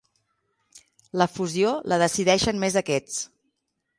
[1.21, 3.23] La fusió la decideixen més aquests.